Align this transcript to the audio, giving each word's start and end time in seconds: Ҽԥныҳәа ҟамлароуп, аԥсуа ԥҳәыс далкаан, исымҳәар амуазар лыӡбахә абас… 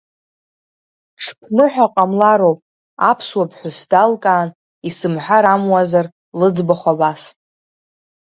Ҽԥныҳәа 1.23 1.85
ҟамлароуп, 1.93 2.59
аԥсуа 3.09 3.49
ԥҳәыс 3.49 3.79
далкаан, 3.91 4.49
исымҳәар 4.87 5.45
амуазар 5.53 6.05
лыӡбахә 6.39 6.87
абас… 6.91 7.23